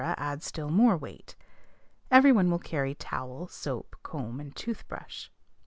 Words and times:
add 0.17 0.41
still 0.41 0.71
more 0.71 0.97
weight. 0.97 1.35
Every 2.09 2.31
one 2.31 2.49
will 2.49 2.57
carry 2.57 2.95
towel, 2.95 3.45
soap, 3.45 3.95
comb, 4.01 4.39
and 4.39 4.55
toothbrush. 4.55 5.29